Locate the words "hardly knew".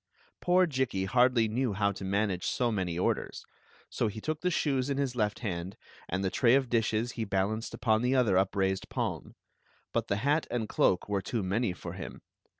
1.05-1.73